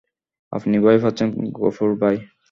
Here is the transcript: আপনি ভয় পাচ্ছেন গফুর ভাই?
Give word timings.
আপনি 0.53 0.75
ভয় 0.83 0.99
পাচ্ছেন 1.03 1.29
গফুর 1.57 1.91
ভাই? 2.01 2.15